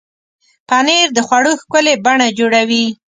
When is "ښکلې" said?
1.61-1.93